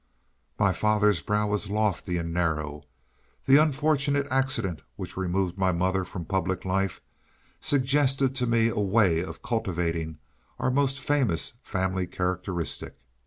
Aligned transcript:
My 0.57 0.73
father's 0.73 1.21
brow 1.21 1.53
is 1.53 1.69
lofty 1.69 2.17
and 2.17 2.33
narrow. 2.33 2.85
The 3.45 3.57
unfortunate 3.57 4.25
accident 4.31 4.81
which 4.95 5.15
removed 5.15 5.59
my 5.59 5.71
mother 5.71 6.03
from 6.03 6.25
public 6.25 6.65
life, 6.65 7.01
suggested 7.59 8.33
to 8.37 8.47
me 8.47 8.67
a 8.69 8.79
way 8.79 9.19
of 9.19 9.43
cultivating 9.43 10.17
our 10.57 10.71
most 10.71 10.99
famous 11.01 11.53
family 11.61 12.07
characteristic. 12.07 12.97